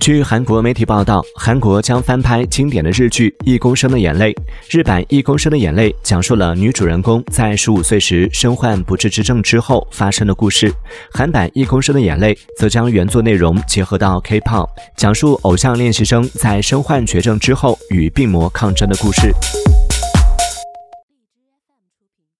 [0.00, 4.34] 据韩国媒体报道韩国将翻拍经典的日剧一公升的眼泪
[4.70, 10.72] 日版一公升的眼泪讲述了女主人公在十五岁时身患不治之症之后发生的故事
[11.12, 19.32] 韩版一公升的眼泪则将原作内容结合到 kpop 讲述偶像练习生在身患绝症之后与病魔抗争的故事。